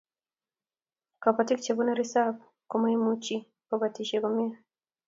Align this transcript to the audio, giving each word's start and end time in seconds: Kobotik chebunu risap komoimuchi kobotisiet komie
Kobotik 1.21 1.59
chebunu 1.65 1.91
risap 1.99 2.35
komoimuchi 2.69 3.35
kobotisiet 3.67 4.21
komie 4.23 4.53